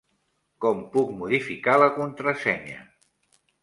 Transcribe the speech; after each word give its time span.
Com 0.65 0.81
puc 0.95 1.13
modificar 1.21 1.79
la 1.85 1.93
contrasenya? 2.01 2.85